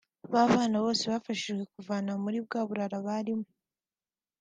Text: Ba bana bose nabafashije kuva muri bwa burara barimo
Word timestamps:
Ba 0.31 0.41
bana 0.51 0.77
bose 0.85 1.01
nabafashije 1.05 1.63
kuva 1.73 1.95
muri 2.23 2.37
bwa 2.45 2.61
burara 2.67 2.97
barimo 3.07 3.47